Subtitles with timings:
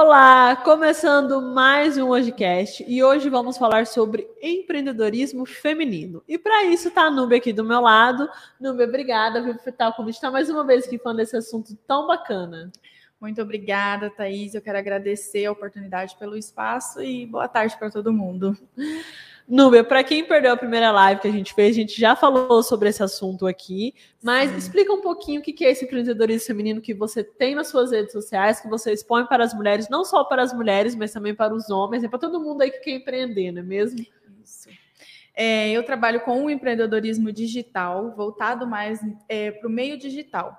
[0.00, 6.22] Olá, começando mais um podcast e hoje vamos falar sobre empreendedorismo feminino.
[6.28, 8.30] E para isso tá a Nube aqui do meu lado.
[8.60, 12.06] Nube, obrigada por estar o convite, estar mais uma vez aqui falando desse assunto tão
[12.06, 12.70] bacana.
[13.20, 14.54] Muito obrigada, Thaís.
[14.54, 18.56] Eu quero agradecer a oportunidade pelo espaço e boa tarde para todo mundo.
[19.48, 22.62] Núbia, para quem perdeu a primeira live que a gente fez, a gente já falou
[22.62, 24.58] sobre esse assunto aqui, mas Sim.
[24.58, 28.12] explica um pouquinho o que é esse empreendedorismo feminino que você tem nas suas redes
[28.12, 31.54] sociais, que você expõe para as mulheres, não só para as mulheres, mas também para
[31.54, 34.04] os homens, é para todo mundo aí que quer empreender, não é mesmo?
[34.44, 34.68] Isso.
[35.34, 40.58] É, eu trabalho com um empreendedorismo digital, voltado mais é, para o meio digital.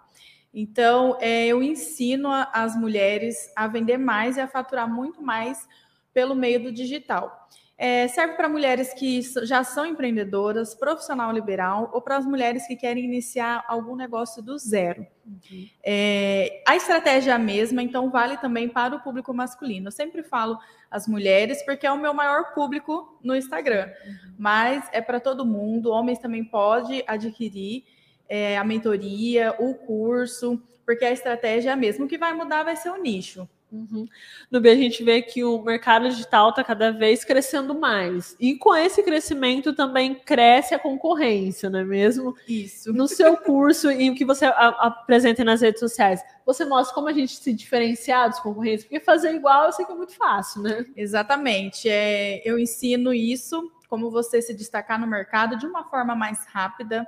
[0.51, 5.67] Então, é, eu ensino as mulheres a vender mais e a faturar muito mais
[6.11, 7.47] pelo meio do digital.
[7.81, 12.75] É, serve para mulheres que já são empreendedoras, profissional liberal, ou para as mulheres que
[12.75, 15.07] querem iniciar algum negócio do zero.
[15.25, 15.65] Uhum.
[15.81, 19.87] É, a estratégia é a mesma, então vale também para o público masculino.
[19.87, 20.59] Eu sempre falo
[20.91, 24.33] as mulheres, porque é o meu maior público no Instagram, uhum.
[24.37, 25.89] mas é para todo mundo.
[25.89, 27.85] Homens também podem adquirir
[28.27, 32.03] é, a mentoria, o curso, porque a estratégia é a mesma.
[32.03, 33.47] O que vai mudar vai ser o nicho.
[33.71, 34.07] Uhum.
[34.49, 38.35] No B a gente vê que o mercado digital está cada vez crescendo mais.
[38.39, 42.35] E com esse crescimento também cresce a concorrência, não é mesmo?
[42.47, 42.91] Isso.
[42.91, 47.13] No seu curso e o que você apresenta nas redes sociais, você mostra como a
[47.13, 50.85] gente se diferenciar dos concorrentes, porque fazer igual eu sei que é muito fácil, né?
[50.95, 51.87] Exatamente.
[51.87, 57.07] É, eu ensino isso, como você se destacar no mercado de uma forma mais rápida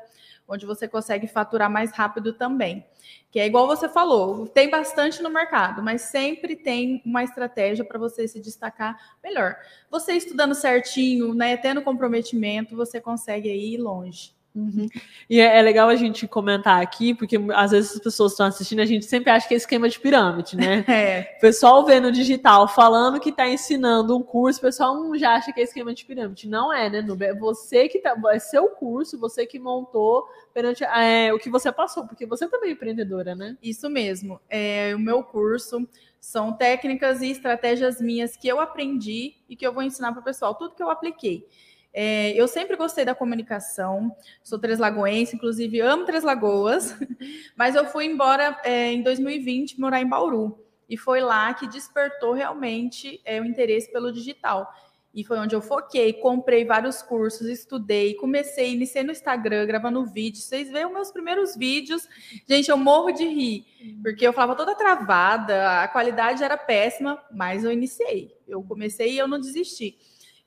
[0.51, 2.85] onde você consegue faturar mais rápido também.
[3.31, 7.97] Que é igual você falou, tem bastante no mercado, mas sempre tem uma estratégia para
[7.97, 9.55] você se destacar melhor.
[9.89, 14.33] Você estudando certinho, né, tendo comprometimento, você consegue ir longe.
[14.53, 14.87] Uhum.
[15.29, 18.81] E é, é, legal a gente comentar aqui, porque às vezes as pessoas estão assistindo,
[18.81, 20.85] a gente sempre acha que é esquema de pirâmide, né?
[20.91, 21.35] É.
[21.37, 25.35] O pessoal vê no digital falando que está ensinando um curso, o pessoal hum, já
[25.35, 26.49] acha que é esquema de pirâmide.
[26.49, 27.25] Não é, né, Nube?
[27.25, 28.13] É você que tá.
[28.31, 32.71] É seu curso, você que montou perante é, o que você passou, porque você também
[32.71, 33.57] é empreendedora, né?
[33.63, 34.39] Isso mesmo.
[34.49, 35.87] É, o meu curso
[36.19, 40.23] são técnicas e estratégias minhas que eu aprendi e que eu vou ensinar para o
[40.23, 41.47] pessoal, tudo que eu apliquei.
[41.93, 46.97] É, eu sempre gostei da comunicação, sou Três Lagoense, inclusive amo Três Lagoas,
[47.55, 50.57] mas eu fui embora é, em 2020 morar em Bauru.
[50.87, 54.69] E foi lá que despertou realmente é, o interesse pelo digital.
[55.13, 60.45] E foi onde eu foquei, comprei vários cursos, estudei, comecei, iniciei no Instagram, gravando vídeos.
[60.45, 62.07] Vocês veem os meus primeiros vídeos.
[62.47, 63.65] Gente, eu morro de rir,
[64.01, 68.37] porque eu falava toda travada, a qualidade era péssima, mas eu iniciei.
[68.47, 69.97] Eu comecei e eu não desisti.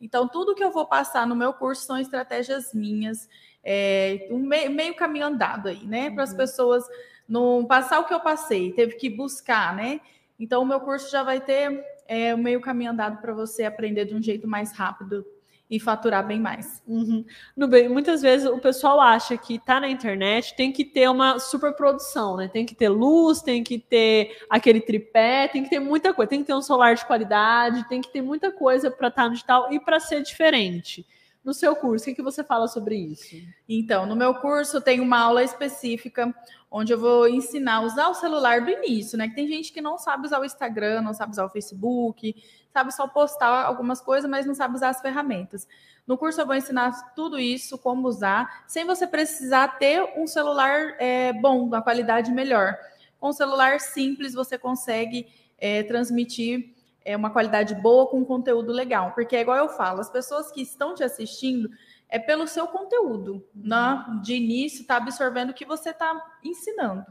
[0.05, 3.27] Então, tudo que eu vou passar no meu curso são estratégias minhas,
[3.65, 6.11] é, um meio, meio, caminho andado aí, né?
[6.11, 6.37] Para as uhum.
[6.37, 6.85] pessoas
[7.27, 10.03] não passar o que eu passei, teve que buscar, né?
[10.39, 14.05] Então, o meu curso já vai ter é, um meio caminho andado para você aprender
[14.05, 15.25] de um jeito mais rápido
[15.71, 16.83] e faturar bem mais.
[16.87, 17.25] Uhum.
[17.69, 22.37] Bem, muitas vezes o pessoal acha que tá na internet tem que ter uma superprodução,
[22.37, 22.49] né?
[22.49, 26.41] Tem que ter luz, tem que ter aquele tripé, tem que ter muita coisa, tem
[26.41, 29.35] que ter um celular de qualidade, tem que ter muita coisa para estar tá no
[29.35, 31.07] digital e para ser diferente.
[31.43, 33.37] No seu curso, o que, que você fala sobre isso?
[33.69, 36.35] Então, no meu curso tem uma aula específica
[36.71, 39.29] onde eu vou ensinar a usar o celular do início, né?
[39.29, 42.35] Que tem gente que não sabe usar o Instagram, não sabe usar o Facebook,
[42.75, 45.69] sabe só postar algumas coisas, mas não sabe usar as ferramentas.
[46.05, 50.97] No curso eu vou ensinar tudo isso, como usar, sem você precisar ter um celular
[50.99, 52.77] é, bom, da qualidade melhor.
[53.21, 56.75] Com um celular simples você consegue é, transmitir
[57.05, 59.13] é, uma qualidade boa com um conteúdo legal.
[59.13, 61.71] Porque é igual eu falo, as pessoas que estão te assistindo
[62.09, 64.05] é pelo seu conteúdo, né?
[64.21, 67.07] De início, está absorvendo o que você está ensinando.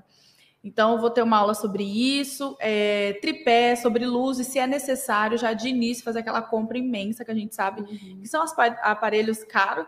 [0.63, 4.65] Então, eu vou ter uma aula sobre isso, é, tripé, sobre luz, e se é
[4.65, 8.21] necessário, já de início, fazer aquela compra imensa que a gente sabe uhum.
[8.21, 8.45] que são
[8.81, 9.85] aparelhos caros.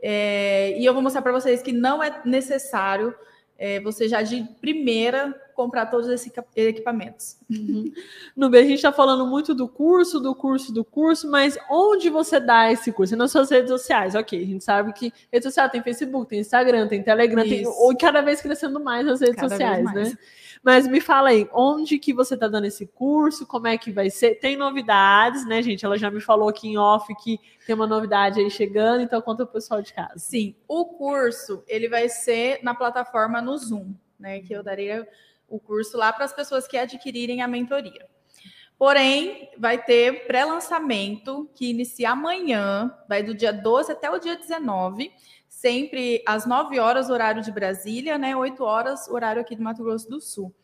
[0.00, 3.14] É, e eu vou mostrar para vocês que não é necessário
[3.58, 7.38] é, você já de primeira comprar todos esses equipamentos.
[7.50, 7.90] Uhum.
[8.36, 12.10] No B, a gente está falando muito do curso, do curso, do curso, mas onde
[12.10, 13.16] você dá esse curso?
[13.16, 14.40] Nas suas redes sociais, ok.
[14.40, 17.54] A gente sabe que rede social tem Facebook, tem Instagram, tem Telegram, Isso.
[17.54, 20.12] tem, ou cada vez crescendo mais as redes cada sociais, né?
[20.62, 23.46] Mas me fala aí, onde que você está dando esse curso?
[23.46, 24.34] Como é que vai ser?
[24.36, 25.84] Tem novidades, né, gente?
[25.84, 29.44] Ela já me falou aqui em off que tem uma novidade aí chegando, então conta
[29.44, 30.18] pro pessoal de casa.
[30.18, 34.40] Sim, o curso ele vai ser na plataforma no Zoom, né?
[34.40, 35.06] Que eu darei
[35.48, 38.06] o curso lá para as pessoas que adquirirem a mentoria.
[38.78, 45.10] Porém, vai ter pré-lançamento que inicia amanhã, vai do dia 12 até o dia 19
[45.56, 48.36] sempre às 9 horas, horário de Brasília, né?
[48.36, 50.54] 8 horas, horário aqui do Mato Grosso do Sul.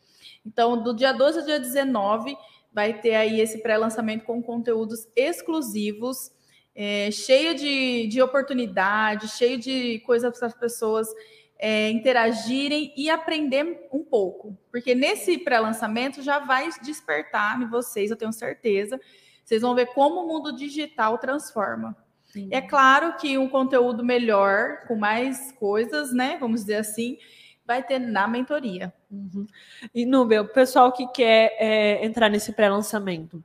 [0.45, 2.37] Então, do dia 12 ao dia 19,
[2.71, 6.31] vai ter aí esse pré-lançamento com conteúdos exclusivos,
[6.75, 11.07] é, cheio de, de oportunidade, cheio de coisas para as pessoas
[11.65, 14.57] é, interagirem e aprender um pouco.
[14.69, 18.99] Porque nesse pré-lançamento já vai despertar em vocês, eu tenho certeza.
[19.45, 21.95] Vocês vão ver como o mundo digital transforma.
[22.25, 22.49] Sim.
[22.51, 26.35] É claro que um conteúdo melhor, com mais coisas, né?
[26.37, 27.17] Vamos dizer assim,
[27.65, 28.93] vai ter na mentoria.
[29.09, 29.47] Uhum.
[29.95, 33.41] E Nubia, o pessoal que quer é, entrar nesse pré-lançamento,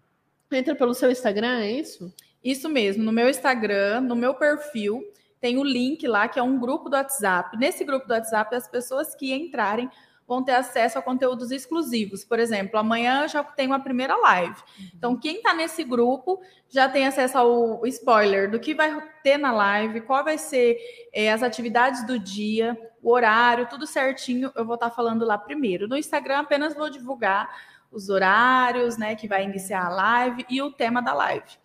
[0.50, 2.12] entra pelo seu Instagram, é isso?
[2.42, 5.04] Isso mesmo, no meu Instagram, no meu perfil,
[5.40, 7.56] tem o link lá que é um grupo do WhatsApp.
[7.56, 9.90] Nesse grupo do WhatsApp, as pessoas que entrarem
[10.28, 12.22] vão ter acesso a conteúdos exclusivos.
[12.22, 14.62] Por exemplo, amanhã já tem uma primeira live.
[14.94, 16.38] Então, quem está nesse grupo
[16.68, 20.76] já tem acesso ao spoiler do que vai ter na live, qual vai ser
[21.14, 24.52] é, as atividades do dia, o horário, tudo certinho.
[24.54, 25.88] Eu vou estar tá falando lá primeiro.
[25.88, 27.48] No Instagram, apenas vou divulgar
[27.90, 31.58] os horários, né, que vai iniciar a live e o tema da live.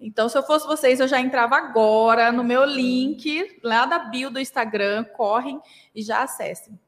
[0.00, 4.30] Então, se eu fosse vocês, eu já entrava agora no meu link lá da bio
[4.30, 5.60] do Instagram, correm
[5.94, 6.78] e já acessem.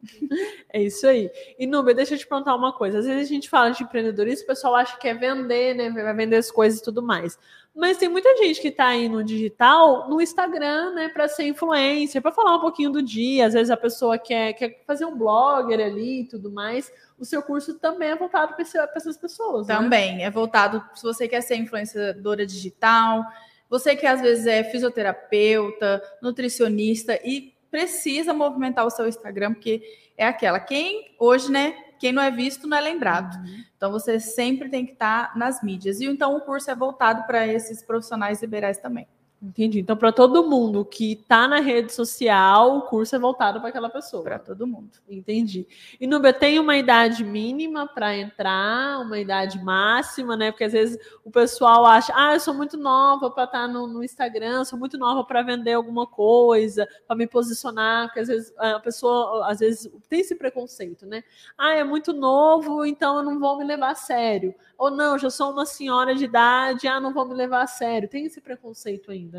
[0.68, 1.30] É isso aí.
[1.58, 2.98] E Nubia, deixa eu te perguntar uma coisa.
[2.98, 5.90] Às vezes a gente fala de empreendedorismo, o pessoal acha que é vender, né?
[5.90, 7.38] Vai vender as coisas e tudo mais.
[7.74, 12.20] Mas tem muita gente que está aí no digital, no Instagram, né, para ser influencer,
[12.20, 13.46] para falar um pouquinho do dia.
[13.46, 16.92] Às vezes a pessoa quer, quer fazer um blogger ali e tudo mais.
[17.18, 18.64] O seu curso também é voltado para
[18.94, 19.68] essas pessoas.
[19.68, 19.74] Né?
[19.74, 20.24] Também né?
[20.24, 23.24] é voltado se você quer ser influenciadora digital,
[23.70, 29.82] você que às vezes é fisioterapeuta, nutricionista e precisa movimentar o seu Instagram, porque
[30.14, 30.60] é aquela.
[30.60, 31.74] Quem hoje, né?
[32.02, 33.36] Quem não é visto não é lembrado.
[33.36, 33.64] Uhum.
[33.76, 36.00] Então você sempre tem que estar nas mídias.
[36.00, 39.06] E então o curso é voltado para esses profissionais liberais também.
[39.42, 39.80] Entendi.
[39.80, 43.88] Então, para todo mundo que está na rede social, o curso é voltado para aquela
[43.88, 44.22] pessoa.
[44.22, 44.90] Para todo mundo.
[45.08, 45.66] Entendi.
[46.00, 50.52] E Nubia, tem uma idade mínima para entrar, uma idade máxima, né?
[50.52, 53.88] Porque às vezes o pessoal acha, ah, eu sou muito nova para estar tá no,
[53.88, 58.54] no, Instagram, sou muito nova para vender alguma coisa, para me posicionar, porque às vezes
[58.56, 61.24] a pessoa, às vezes, tem esse preconceito, né?
[61.58, 64.54] Ah, é muito novo, então eu não vou me levar a sério.
[64.78, 68.08] Ou não, já sou uma senhora de idade, ah, não vou me levar a sério.
[68.08, 69.31] Tem esse preconceito ainda,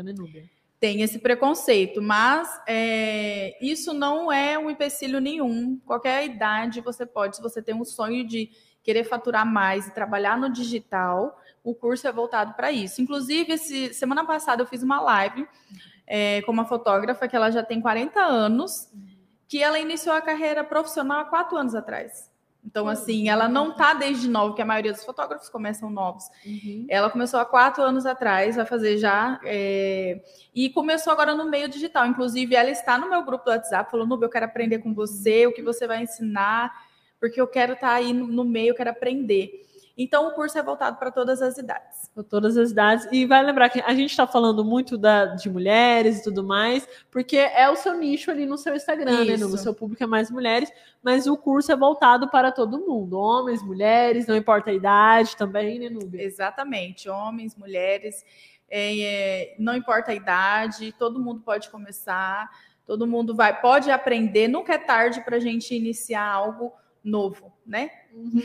[0.80, 5.78] Tem esse preconceito, mas é, isso não é um empecilho nenhum.
[5.86, 8.50] Qualquer idade você pode, se você tem um sonho de
[8.82, 13.00] querer faturar mais e trabalhar no digital, o curso é voltado para isso.
[13.00, 15.48] Inclusive, esse, semana passada eu fiz uma live
[16.06, 18.90] é, com uma fotógrafa que ela já tem 40 anos,
[19.48, 22.30] que ela iniciou a carreira profissional há quatro anos atrás.
[22.64, 26.24] Então, assim, ela não tá desde novo, porque a maioria dos fotógrafos começam novos.
[26.46, 26.86] Uhum.
[26.88, 29.38] Ela começou há quatro anos atrás, vai fazer já.
[29.44, 30.22] É...
[30.54, 32.06] E começou agora no meio digital.
[32.06, 35.46] Inclusive, ela está no meu grupo do WhatsApp, falou: Nubia, eu quero aprender com você,
[35.46, 36.72] o que você vai ensinar,
[37.20, 39.62] porque eu quero estar tá aí no, no meio, eu quero aprender.
[39.96, 42.10] Então, o curso é voltado para todas as idades.
[42.12, 43.06] Para todas as idades.
[43.12, 46.86] E vai lembrar que a gente está falando muito da, de mulheres e tudo mais,
[47.12, 49.30] porque é o seu nicho ali no seu Instagram, Isso.
[49.30, 49.36] né?
[49.36, 53.16] No seu público é mais mulheres, mas o curso é voltado para todo mundo.
[53.16, 56.22] Homens, mulheres, não importa a idade também, né, Nubia?
[56.22, 57.08] Exatamente.
[57.08, 58.24] Homens, mulheres,
[58.68, 62.50] é, é, não importa a idade, todo mundo pode começar,
[62.84, 66.72] todo mundo vai, pode aprender, nunca é tarde para a gente iniciar algo
[67.04, 67.90] novo, né?
[68.14, 68.40] Uhum.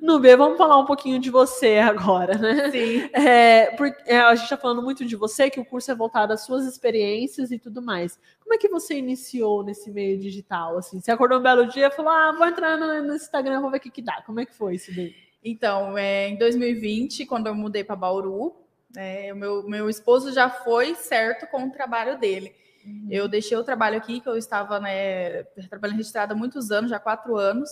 [0.00, 2.70] Nubia, vamos falar um pouquinho de você agora, né?
[2.70, 3.10] Sim.
[3.12, 6.32] É, porque, é, a gente está falando muito de você, que o curso é voltado
[6.32, 8.18] às suas experiências e tudo mais.
[8.40, 10.78] Como é que você iniciou nesse meio digital?
[10.78, 13.70] Assim, você acordou um belo dia e falou: ah, vou entrar no, no Instagram, vou
[13.70, 14.22] ver o que, que dá.
[14.22, 15.12] Como é que foi isso daí?
[15.42, 18.54] Então, é, em 2020, quando eu mudei para Bauru,
[18.96, 22.54] é, o meu, meu esposo já foi certo com o trabalho dele.
[22.84, 23.08] Uhum.
[23.10, 26.98] Eu deixei o trabalho aqui, que eu estava né, trabalhando registrada há muitos anos, já
[26.98, 27.70] quatro anos.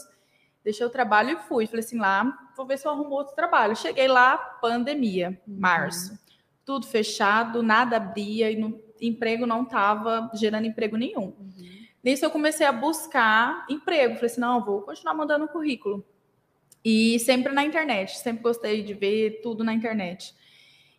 [0.64, 1.66] Deixei o trabalho e fui.
[1.66, 3.76] Falei assim, lá, vou ver se eu arrumo outro trabalho.
[3.76, 6.12] Cheguei lá, pandemia, março.
[6.12, 6.18] Uhum.
[6.64, 11.34] Tudo fechado, nada abria e no, emprego não estava gerando emprego nenhum.
[11.38, 11.82] Uhum.
[12.02, 14.14] Nisso eu comecei a buscar emprego.
[14.14, 16.04] Falei assim, não, vou continuar mandando currículo.
[16.84, 20.34] E sempre na internet, sempre gostei de ver tudo na internet.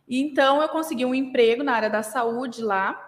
[0.08, 3.00] E então eu consegui um emprego na área da saúde lá,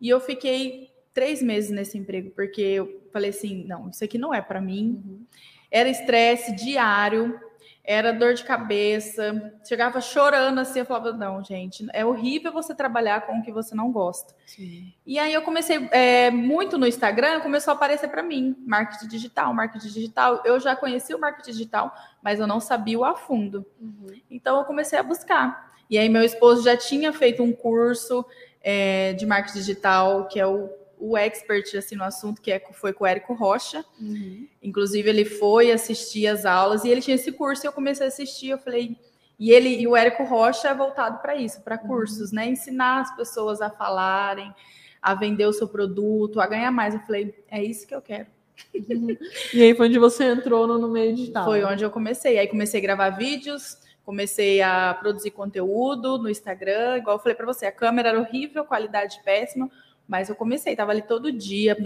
[0.00, 4.34] e eu fiquei três meses nesse emprego, porque eu falei assim, não, isso aqui não
[4.34, 5.02] é para mim.
[5.04, 5.26] Uhum.
[5.74, 7.36] Era estresse diário,
[7.82, 13.26] era dor de cabeça, chegava chorando assim, eu falava, não, gente, é horrível você trabalhar
[13.26, 14.32] com o que você não gosta.
[14.46, 14.94] Sim.
[15.04, 19.52] E aí eu comecei é, muito no Instagram, começou a aparecer para mim, marketing digital,
[19.52, 20.42] marketing digital.
[20.44, 23.66] Eu já conheci o marketing digital, mas eu não sabia o a fundo.
[23.80, 24.14] Uhum.
[24.30, 25.74] Então eu comecei a buscar.
[25.90, 28.24] E aí meu esposo já tinha feito um curso
[28.62, 30.70] é, de marketing digital, que é o,
[31.04, 33.84] o expert assim, no assunto, que é, foi com o Érico Rocha.
[34.00, 34.48] Uhum.
[34.62, 38.08] Inclusive, ele foi assistir as aulas e ele tinha esse curso e eu comecei a
[38.08, 38.48] assistir.
[38.48, 38.96] Eu falei.
[39.38, 41.88] E ele e o Érico Rocha é voltado para isso, para uhum.
[41.88, 42.46] cursos, né?
[42.46, 44.54] Ensinar as pessoas a falarem,
[45.02, 46.94] a vender o seu produto, a ganhar mais.
[46.94, 48.26] Eu falei, é isso que eu quero.
[48.74, 49.16] Uhum.
[49.52, 51.44] e aí foi onde você entrou no, no meio digital.
[51.44, 52.38] Foi onde eu comecei.
[52.38, 57.46] Aí comecei a gravar vídeos, comecei a produzir conteúdo no Instagram, igual eu falei para
[57.46, 59.70] você, a câmera era horrível, qualidade péssima,
[60.06, 61.76] mas eu comecei, estava ali todo dia,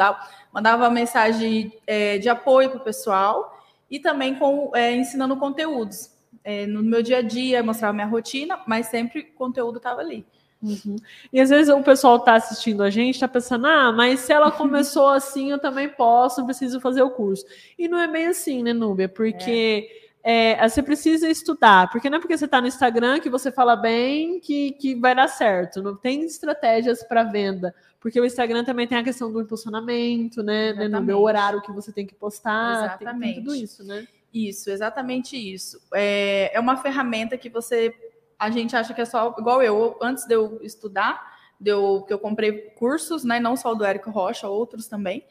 [0.53, 3.59] mandava mensagem é, de apoio para o pessoal
[3.91, 6.13] e também com, é, ensinando conteúdos.
[6.45, 10.27] É, no meu dia a dia, mostrava minha rotina, mas sempre o conteúdo estava ali.
[10.61, 10.97] Uhum.
[11.33, 14.51] E às vezes o pessoal está assistindo a gente, está pensando, ah, mas se ela
[14.51, 17.45] começou assim, eu também posso, não preciso fazer o curso.
[17.79, 19.09] E não é bem assim, né, Núbia?
[19.09, 20.08] Porque é.
[20.31, 23.75] É, você precisa estudar, porque não é porque você está no Instagram que você fala
[23.75, 25.83] bem que, que vai dar certo.
[25.83, 27.75] Não tem estratégias para venda.
[27.99, 30.75] Porque o Instagram também tem a questão do impulsionamento, né?
[30.75, 32.85] né no meu horário que você tem que postar.
[32.85, 33.35] Exatamente.
[33.37, 34.07] Tem tudo isso, né?
[34.31, 35.81] Isso, exatamente isso.
[35.95, 37.95] É, é uma ferramenta que você.
[38.39, 39.35] A gente acha que é só.
[39.39, 43.41] Igual eu, antes de eu estudar, deu que eu comprei cursos, né?
[43.41, 45.25] Não só o do Érico Rocha, outros também.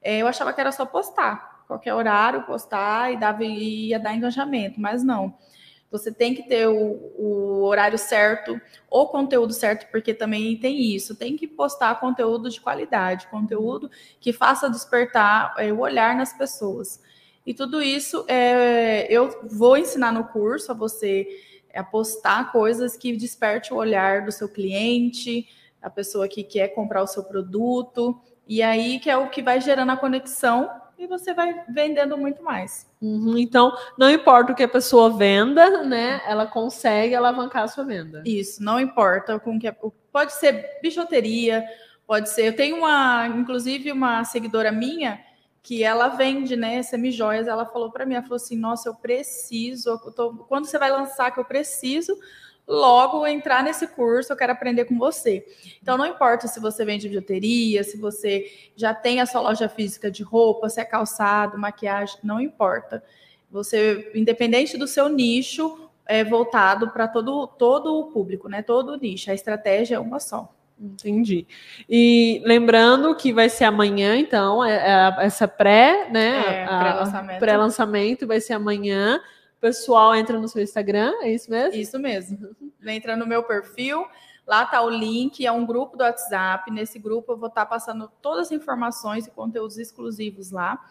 [0.00, 1.49] É, eu achava que era só postar.
[1.70, 5.32] Qualquer horário, postar e dava, ia dar engajamento, mas não.
[5.88, 6.74] Você tem que ter o,
[7.16, 8.60] o, horário certo,
[8.90, 11.14] o conteúdo certo, porque também tem isso.
[11.14, 13.88] Tem que postar conteúdo de qualidade, conteúdo
[14.20, 17.00] que faça despertar é, o olhar nas pessoas.
[17.46, 21.24] E tudo isso é, eu vou ensinar no curso a você
[21.72, 25.46] apostar coisas que desperte o olhar do seu cliente,
[25.80, 28.20] a pessoa que quer comprar o seu produto.
[28.48, 32.42] E aí que é o que vai gerando a conexão e você vai vendendo muito
[32.42, 32.86] mais.
[33.00, 36.20] Uhum, então, não importa o que a pessoa venda, né?
[36.26, 38.22] Ela consegue alavancar a sua venda.
[38.26, 39.72] Isso, não importa com que
[40.12, 41.64] pode ser bijuteria,
[42.06, 42.48] pode ser.
[42.48, 45.20] Eu tenho uma, inclusive, uma seguidora minha
[45.62, 49.90] que ela vende, né, semi-joias, ela falou para mim, ela falou assim, nossa, eu preciso,
[49.90, 52.16] eu tô, quando você vai lançar que eu preciso,
[52.70, 55.44] logo entrar nesse curso, eu quero aprender com você.
[55.82, 60.08] Então, não importa se você vende bijuteria, se você já tem a sua loja física
[60.08, 63.02] de roupa, se é calçado, maquiagem, não importa.
[63.50, 68.62] Você, independente do seu nicho, é voltado para todo, todo o público, né?
[68.62, 69.30] Todo o nicho.
[69.32, 70.48] A estratégia é uma só.
[70.80, 71.46] Entendi.
[71.88, 76.38] E lembrando que vai ser amanhã, então, é, é essa pré, né?
[76.38, 77.38] É, pré-lançamento.
[77.40, 79.20] Pré-lançamento vai ser amanhã
[79.60, 81.80] pessoal entra no seu Instagram, é isso mesmo?
[81.80, 82.56] Isso mesmo.
[82.86, 84.06] Entra no meu perfil,
[84.46, 86.70] lá tá o link, é um grupo do WhatsApp.
[86.70, 90.82] Nesse grupo eu vou estar tá passando todas as informações e conteúdos exclusivos lá,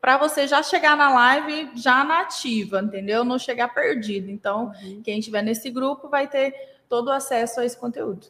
[0.00, 3.24] para você já chegar na live já na ativa, entendeu?
[3.24, 4.30] Não chegar perdido.
[4.30, 5.00] Então, uhum.
[5.02, 8.26] quem estiver nesse grupo vai ter todo o acesso a esse conteúdo.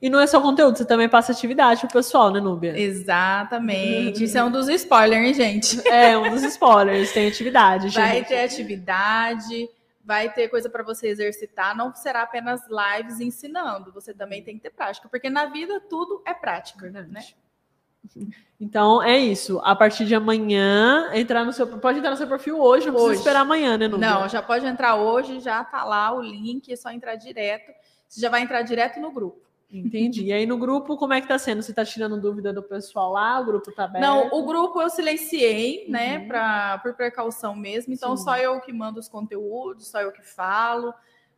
[0.00, 2.78] E não é só conteúdo, você também passa atividade pro pessoal, né, Núbia?
[2.78, 4.22] Exatamente.
[4.22, 5.88] Isso é um dos spoilers, hein, gente?
[5.88, 7.12] É, um dos spoilers.
[7.12, 8.00] Tem atividade, gente.
[8.00, 9.68] Vai ter atividade,
[10.04, 11.76] vai ter coisa para você exercitar.
[11.76, 13.90] Não será apenas lives ensinando.
[13.92, 17.24] Você também tem que ter prática, porque na vida tudo é prática, né?
[18.60, 19.58] Então é isso.
[19.64, 21.66] A partir de amanhã, entrar no seu.
[21.66, 23.06] Pode entrar no seu perfil hoje, não hoje.
[23.06, 24.08] precisa esperar amanhã, né, Núbia?
[24.08, 27.72] Não, já pode entrar hoje, já tá lá o link, é só entrar direto.
[28.16, 29.42] Você já vai entrar direto no grupo.
[29.70, 30.24] Entendi.
[30.24, 31.60] E aí no grupo, como é que tá sendo?
[31.60, 33.38] Você tá tirando dúvida do pessoal lá?
[33.38, 34.02] O grupo tá aberto?
[34.02, 36.28] Não, o grupo eu silenciei, né, uhum.
[36.28, 37.92] pra, por precaução mesmo.
[37.92, 38.24] Então Sim.
[38.24, 40.94] só eu que mando os conteúdos, só eu que falo,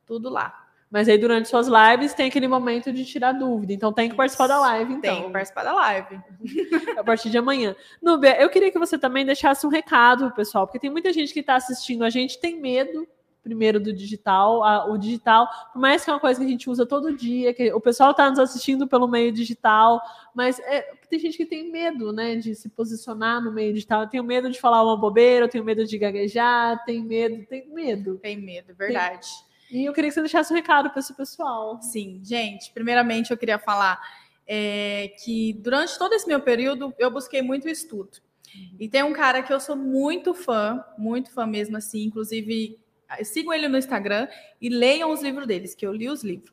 [0.06, 0.66] tudo lá.
[0.88, 3.72] Mas aí durante suas lives tem aquele momento de tirar dúvida.
[3.72, 5.16] Então tem que participar da live, então.
[5.16, 6.20] Tem que participar da live.
[6.96, 7.74] a partir de amanhã.
[8.00, 11.32] Núbia, eu queria que você também deixasse um recado pro pessoal, porque tem muita gente
[11.32, 13.04] que está assistindo a gente tem medo
[13.48, 14.62] primeiro do digital.
[14.62, 17.54] A, o digital, por mais que é uma coisa que a gente usa todo dia,
[17.54, 20.00] que o pessoal está nos assistindo pelo meio digital,
[20.34, 24.02] mas é, tem gente que tem medo, né, de se posicionar no meio digital.
[24.02, 27.66] Eu tenho medo de falar uma bobeira, eu tenho medo de gaguejar, tem medo, tem
[27.72, 28.18] medo.
[28.18, 29.26] Tem medo, verdade.
[29.70, 29.80] Tem...
[29.80, 31.80] E eu queria que você deixasse um recado para esse pessoal.
[31.80, 33.98] Sim, gente, primeiramente eu queria falar
[34.46, 38.18] é, que durante todo esse meu período eu busquei muito estudo.
[38.54, 38.76] Uhum.
[38.80, 42.78] E tem um cara que eu sou muito fã, muito fã mesmo assim, inclusive
[43.22, 44.28] sigam ele no Instagram
[44.60, 46.52] e leiam os livros deles, que eu li os livros,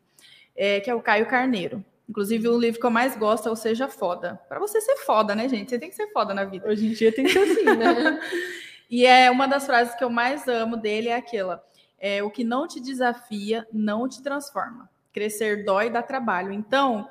[0.55, 1.83] é, que é o Caio Carneiro.
[2.07, 4.39] Inclusive, o livro que eu mais gosto é o Seja Foda.
[4.47, 5.69] Para você ser foda, né, gente?
[5.69, 6.67] Você tem que ser foda na vida.
[6.67, 8.19] Hoje em dia tem que ser assim, né?
[8.89, 11.63] e é uma das frases que eu mais amo dele é aquela:
[11.97, 14.87] é, o que não te desafia não te transforma.
[15.11, 16.51] Crescer dói dá trabalho.
[16.51, 17.09] Então,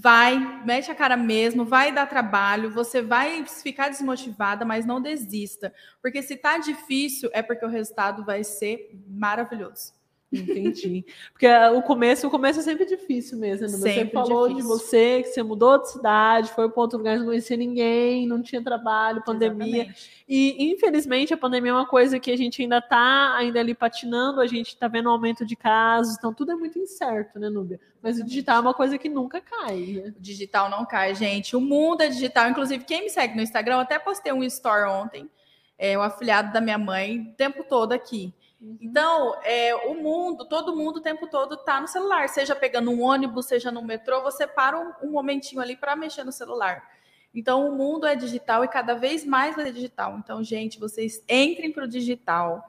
[0.00, 5.74] vai, mete a cara mesmo, vai dar trabalho, você vai ficar desmotivada, mas não desista,
[6.00, 9.97] porque se tá difícil é porque o resultado vai ser maravilhoso.
[10.30, 11.06] Entendi.
[11.32, 13.66] Porque ah, o começo, o começo é sempre difícil mesmo.
[13.66, 13.72] Né?
[13.72, 14.62] Você sempre falou difícil.
[14.62, 18.42] de você, que você mudou de cidade, foi para outro lugar, não conhecia ninguém, não
[18.42, 19.84] tinha trabalho, pandemia.
[19.84, 20.24] Exatamente.
[20.28, 24.40] E infelizmente a pandemia é uma coisa que a gente ainda está ainda ali patinando,
[24.40, 27.80] a gente está vendo um aumento de casos, então tudo é muito incerto, né, Núbia?
[28.02, 28.22] Mas Exatamente.
[28.22, 30.14] o digital é uma coisa que nunca cai, né?
[30.16, 31.56] O digital não cai, gente.
[31.56, 32.48] O mundo é digital.
[32.48, 35.28] Inclusive, quem me segue no Instagram, eu até postei um story ontem,
[35.78, 38.32] é, o afiliado da minha mãe, o tempo todo aqui.
[38.60, 38.76] Uhum.
[38.80, 43.02] Então, é, o mundo, todo mundo o tempo todo está no celular, seja pegando um
[43.02, 46.82] ônibus, seja no metrô, você para um, um momentinho ali para mexer no celular.
[47.34, 50.18] Então, o mundo é digital e cada vez mais vai ser digital.
[50.18, 52.68] Então, gente, vocês entrem para o digital.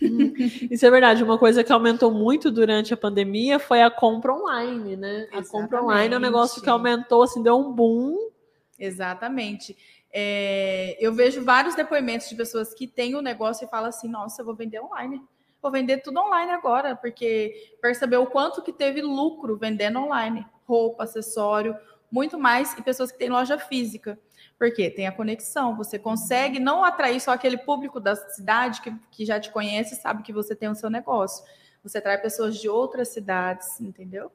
[0.00, 0.32] Uhum.
[0.70, 1.24] Isso é verdade.
[1.24, 5.28] Uma coisa que aumentou muito durante a pandemia foi a compra online, né?
[5.32, 5.48] Exatamente.
[5.48, 8.30] A compra online é um negócio que aumentou, assim, deu um boom.
[8.78, 9.76] Exatamente.
[10.16, 14.08] É, eu vejo vários depoimentos de pessoas que têm o um negócio e falam assim:
[14.08, 15.20] nossa, eu vou vender online.
[15.60, 21.02] Vou vender tudo online agora, porque percebeu o quanto que teve lucro vendendo online, roupa,
[21.02, 21.76] acessório,
[22.12, 24.16] muito mais, e pessoas que têm loja física.
[24.56, 29.24] Porque tem a conexão, você consegue não atrair só aquele público da cidade que, que
[29.24, 31.44] já te conhece, sabe que você tem o seu negócio.
[31.84, 34.32] Você atrai pessoas de outras cidades, entendeu?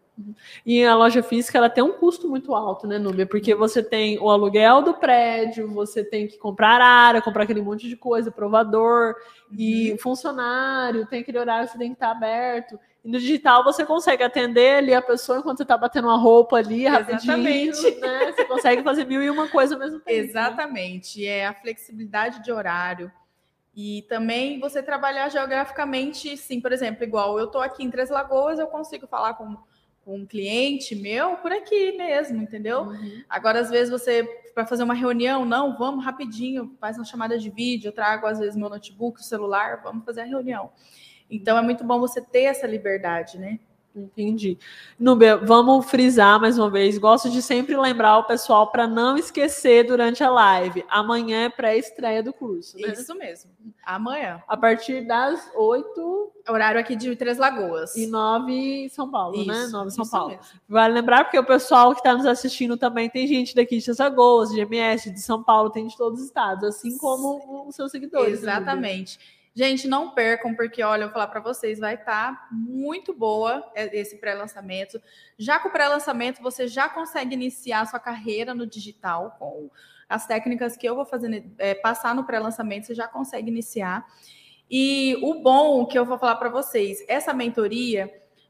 [0.64, 3.26] E a loja física ela tem um custo muito alto, né, Núbia?
[3.26, 7.90] Porque você tem o aluguel do prédio, você tem que comprar área, comprar aquele monte
[7.90, 9.16] de coisa, provador
[9.50, 9.58] uhum.
[9.58, 12.80] e funcionário, tem aquele horário que você tem que estar aberto.
[13.04, 16.58] E no digital você consegue atender ali a pessoa enquanto você está batendo uma roupa
[16.58, 18.00] ali Exatamente.
[18.00, 18.32] né?
[18.32, 20.20] Você consegue fazer mil e uma coisa ao mesmo tempo.
[20.20, 20.26] Né?
[20.28, 21.20] Exatamente.
[21.22, 21.28] Né?
[21.28, 23.12] É a flexibilidade de horário.
[23.76, 28.60] E também você trabalhar geograficamente, sim, por exemplo, igual eu estou aqui em Três Lagoas,
[28.60, 29.58] eu consigo falar com
[30.10, 32.82] com um cliente meu por aqui mesmo, entendeu?
[32.82, 33.24] Uhum.
[33.30, 34.24] Agora, às vezes, você,
[34.56, 38.40] para fazer uma reunião, não, vamos rapidinho, faz uma chamada de vídeo, eu trago, às
[38.40, 40.72] vezes, meu notebook, o celular, vamos fazer a reunião.
[41.30, 43.60] Então, é muito bom você ter essa liberdade, né?
[43.96, 44.58] Entendi.
[45.00, 46.98] Núbia, vamos frisar mais uma vez.
[46.98, 50.86] Gosto de sempre lembrar o pessoal para não esquecer durante a live.
[50.88, 52.78] Amanhã é pré-estreia do curso.
[52.78, 52.94] Né?
[52.94, 53.52] Isso mesmo.
[53.84, 54.42] Amanhã.
[54.48, 56.32] A partir das 8.
[56.48, 57.96] Horário aqui de Três Lagoas.
[57.96, 59.54] E 9 São Paulo, né?
[59.54, 59.68] isso, né?
[59.72, 60.30] 9 São Paulo.
[60.30, 60.44] Mesmo.
[60.68, 63.98] Vale lembrar, porque o pessoal que está nos assistindo também tem gente daqui de Três
[63.98, 67.92] Lagoas, de MS, de São Paulo, tem de todos os estados, assim como os seus
[67.92, 68.42] seguidores.
[68.42, 69.18] Exatamente.
[69.18, 73.14] Né, Gente, não percam, porque olha, eu vou falar para vocês, vai estar tá muito
[73.14, 75.02] boa esse pré-lançamento.
[75.38, 79.70] Já com o pré-lançamento, você já consegue iniciar sua carreira no digital com
[80.08, 84.08] as técnicas que eu vou fazer, é, passar no pré-lançamento, você já consegue iniciar.
[84.72, 88.10] E o bom que eu vou falar para vocês, essa mentoria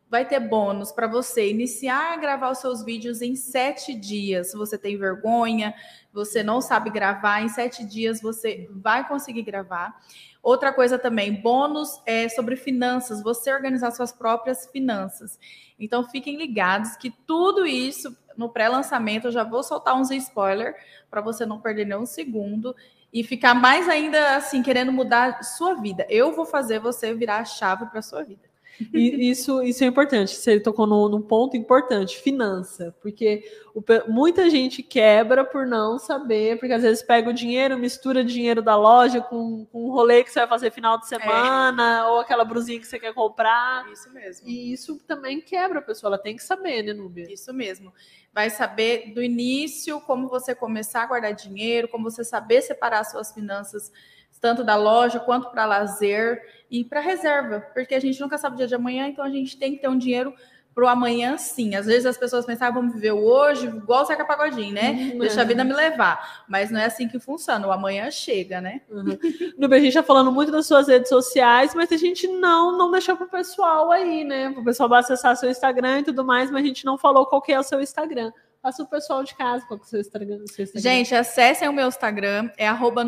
[0.09, 4.51] vai ter bônus para você iniciar a gravar os seus vídeos em sete dias.
[4.51, 5.73] Se você tem vergonha,
[6.11, 9.95] você não sabe gravar, em sete dias você vai conseguir gravar.
[10.41, 15.37] Outra coisa também, bônus é sobre finanças, você organizar suas próprias finanças.
[15.79, 20.75] Então fiquem ligados que tudo isso no pré-lançamento eu já vou soltar uns spoiler
[21.09, 22.75] para você não perder nenhum segundo
[23.13, 26.07] e ficar mais ainda assim querendo mudar sua vida.
[26.09, 28.48] Eu vou fazer você virar a chave para sua vida.
[28.93, 30.31] E isso, isso é importante.
[30.35, 32.95] Você tocou num, num ponto importante, finança.
[33.01, 33.43] Porque
[33.75, 38.61] o, muita gente quebra por não saber, porque às vezes pega o dinheiro, mistura dinheiro
[38.61, 42.03] da loja com, com um rolê que você vai fazer final de semana, é.
[42.05, 43.89] ou aquela brusinha que você quer comprar.
[43.91, 44.47] Isso mesmo.
[44.47, 47.31] E isso também quebra a pessoa, ela tem que saber, né, Núbia?
[47.31, 47.93] Isso mesmo.
[48.33, 53.31] Vai saber do início como você começar a guardar dinheiro, como você saber separar suas
[53.31, 53.91] finanças
[54.39, 58.57] tanto da loja quanto para lazer e para reserva, porque a gente nunca sabe o
[58.57, 60.33] dia de amanhã, então a gente tem que ter um dinheiro
[60.73, 61.75] para o amanhã, sim.
[61.75, 64.91] Às vezes as pessoas pensam, ah, vamos viver hoje, igual o Zeca Pagodinho, né?
[64.91, 65.19] Uhum.
[65.19, 66.45] Deixa a vida me levar.
[66.47, 68.81] Mas não é assim que funciona, o amanhã chega, né?
[68.89, 69.17] Uhum.
[69.57, 72.91] No a gente está falando muito das suas redes sociais, mas a gente não, não
[72.91, 74.49] deixou para o pessoal aí, né?
[74.57, 77.51] O pessoal acessar seu Instagram e tudo mais, mas a gente não falou qual que
[77.51, 78.31] é o seu Instagram.
[78.61, 80.43] Faça o pessoal de casa qual é o seu Instagram.
[80.75, 83.05] Gente, acessem o meu Instagram, é arroba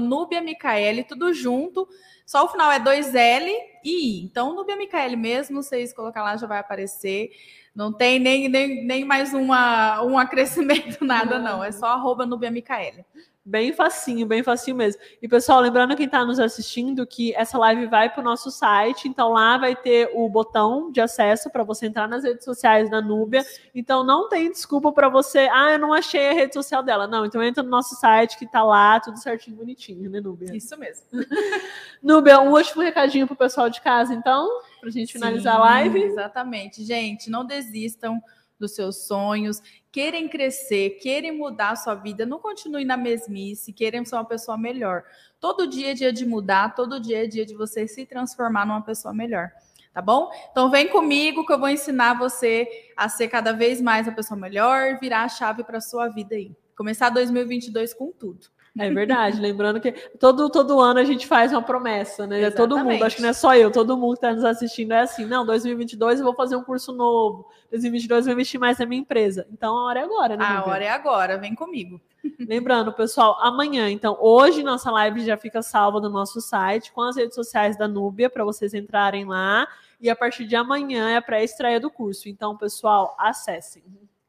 [1.03, 1.87] tudo junto.
[2.25, 3.49] Só o final é 2L
[3.80, 4.23] e I.
[4.23, 7.31] Então, Núbia Micaele mesmo, vocês colocar lá já vai aparecer.
[7.73, 11.63] Não tem nem, nem, nem mais uma, um acrescimento, nada, não.
[11.63, 13.05] É só arroba Micaele.
[13.43, 15.01] Bem facinho, bem facinho mesmo.
[15.19, 19.07] E pessoal, lembrando quem está nos assistindo que essa live vai para o nosso site,
[19.07, 23.01] então lá vai ter o botão de acesso para você entrar nas redes sociais da
[23.01, 23.43] Núbia.
[23.73, 27.07] Então não tem desculpa para você, ah, eu não achei a rede social dela.
[27.07, 30.55] Não, então entra no nosso site que está lá, tudo certinho, bonitinho, né, Núbia?
[30.55, 31.07] Isso mesmo.
[31.99, 34.47] Núbia, um último recadinho para o pessoal de casa, então,
[34.79, 35.99] para a gente finalizar Sim, a live.
[36.03, 36.83] Exatamente.
[36.83, 38.21] Gente, não desistam
[38.61, 44.05] dos seus sonhos, querem crescer, querem mudar a sua vida, não continue na mesmice, querem
[44.05, 45.03] ser uma pessoa melhor.
[45.39, 48.83] Todo dia é dia de mudar, todo dia é dia de você se transformar numa
[48.83, 49.49] pessoa melhor.
[49.91, 50.31] tá bom?
[50.51, 54.39] Então vem comigo que eu vou ensinar você a ser cada vez mais uma pessoa
[54.39, 56.55] melhor, virar a chave para sua vida aí.
[56.77, 58.47] Começar 2022 com tudo.
[58.79, 62.39] É verdade, lembrando que todo, todo ano a gente faz uma promessa, né?
[62.39, 62.57] Exatamente.
[62.57, 65.01] Todo mundo, acho que não é só eu, todo mundo que está nos assistindo é
[65.01, 68.85] assim, não, 2022 eu vou fazer um curso novo, 2022 eu vou investir mais na
[68.85, 69.45] minha empresa.
[69.51, 70.45] Então a hora é agora, né?
[70.45, 71.99] A hora é agora, vem comigo.
[72.47, 77.17] Lembrando, pessoal, amanhã, então, hoje nossa live já fica salva no nosso site com as
[77.17, 79.67] redes sociais da Núbia para vocês entrarem lá.
[79.99, 82.29] E a partir de amanhã é a pré-estreia do curso.
[82.29, 83.83] Então, pessoal, acessem.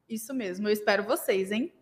[0.08, 1.72] Isso mesmo, eu espero vocês, hein?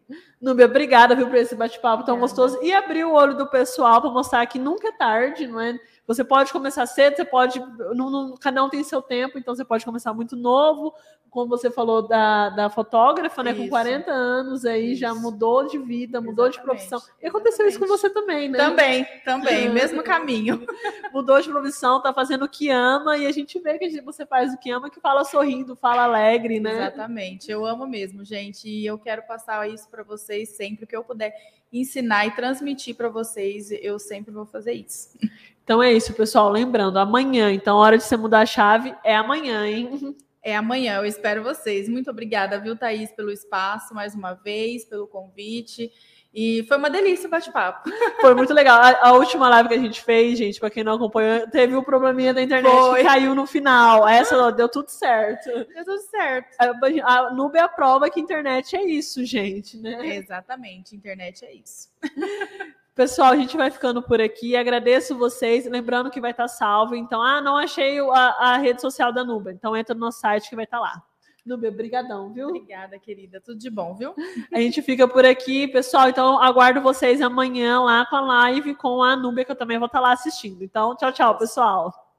[0.40, 2.58] Núbia, obrigada viu, por esse bate-papo tão gostoso.
[2.62, 5.78] E abrir o olho do pessoal para mostrar que nunca é tarde, não é?
[6.06, 7.60] Você pode começar cedo, você pode.
[7.94, 10.92] Não, não, cada um tem seu tempo, então você pode começar muito novo,
[11.30, 13.52] como você falou da, da fotógrafa, né?
[13.52, 13.62] Isso.
[13.62, 15.00] Com 40 anos aí isso.
[15.00, 16.82] já mudou de vida, mudou Exatamente.
[16.82, 17.14] de profissão.
[17.22, 17.70] E aconteceu Exatamente.
[17.70, 18.58] isso com você também, né?
[18.58, 20.66] Também, também, mesmo caminho.
[21.14, 24.52] mudou de profissão, tá fazendo o que ama, e a gente vê que você faz
[24.52, 26.88] o que ama, que fala sorrindo, fala alegre, né?
[26.88, 31.04] Exatamente, eu amo mesmo, gente, e eu quero passar isso para vocês sempre que eu
[31.04, 31.34] puder
[31.72, 35.16] ensinar e transmitir para vocês, eu sempre vou fazer isso.
[35.62, 36.50] Então é isso, pessoal.
[36.50, 40.16] Lembrando, amanhã, então, a hora de você mudar a chave é amanhã, hein?
[40.42, 41.88] É amanhã, eu espero vocês.
[41.88, 45.92] Muito obrigada, viu, Thaís, pelo espaço mais uma vez, pelo convite.
[46.32, 47.90] E foi uma delícia o bate-papo.
[48.20, 48.80] Foi muito legal.
[48.80, 51.82] A, a, última live que a gente fez, gente, para quem não acompanhou, teve um
[51.82, 53.00] probleminha da internet foi.
[53.00, 54.06] que caiu no final.
[54.06, 55.50] Essa deu tudo certo.
[55.50, 56.56] Deu tudo certo.
[56.60, 60.18] A, a Nube é a prova que internet é isso, gente, né?
[60.18, 61.88] Exatamente, internet é isso.
[62.94, 64.56] Pessoal, a gente vai ficando por aqui.
[64.56, 65.66] Agradeço vocês.
[65.66, 66.94] Lembrando que vai estar salvo.
[66.94, 69.52] Então, ah, não achei a, a rede social da Nuba.
[69.52, 71.02] Então, entra no nosso site que vai estar lá.
[71.46, 72.48] Nubia, brigadão, viu?
[72.48, 73.40] Obrigada, querida.
[73.40, 74.14] Tudo de bom, viu?
[74.52, 76.08] A gente fica por aqui, pessoal.
[76.08, 79.86] Então, aguardo vocês amanhã lá com a live com a Núbia, que eu também vou
[79.86, 80.62] estar lá assistindo.
[80.62, 82.09] Então, tchau, tchau, pessoal.